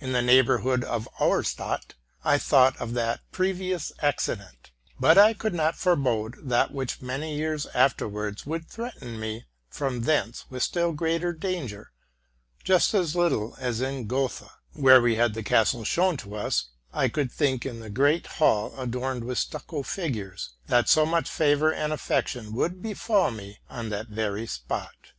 In 0.00 0.10
the 0.10 0.22
neighborhood 0.22 0.82
of 0.82 1.08
Auerstadt 1.20 1.94
I 2.24 2.36
thought 2.36 2.76
of 2.80 2.94
that 2.94 3.20
previous 3.30 3.92
accident; 4.00 4.72
but 4.98 5.16
I 5.16 5.34
could 5.34 5.54
not 5.54 5.76
forebode 5.78 6.34
that 6.48 6.72
which 6.72 7.00
many 7.00 7.36
years 7.36 7.66
afterwards 7.66 8.44
would 8.44 8.66
threaten 8.68 9.20
me 9.20 9.44
from 9.70 10.00
thence 10.00 10.46
with 10.50 10.64
still 10.64 10.90
greater 10.92 11.32
danger, 11.32 11.92
just 12.64 12.92
as 12.92 13.14
little 13.14 13.54
as 13.60 13.80
in 13.80 14.08
Gotha, 14.08 14.50
where 14.72 15.00
we 15.00 15.14
had 15.14 15.32
the 15.32 15.44
castle 15.44 15.84
shown 15.84 16.16
to 16.16 16.34
us, 16.34 16.70
I 16.92 17.08
could 17.08 17.30
think 17.30 17.64
in 17.64 17.78
the 17.78 17.88
great 17.88 18.26
hall 18.26 18.74
adorned 18.76 19.22
with 19.22 19.38
stucco 19.38 19.84
figures, 19.84 20.54
that 20.66 20.88
so 20.88 21.06
much 21.06 21.30
favor 21.30 21.72
and 21.72 21.92
affection 21.92 22.52
would 22.52 22.82
befall 22.82 23.30
me 23.30 23.60
on 23.70 23.90
that 23.90 24.08
very 24.08 24.48
spot. 24.48 25.12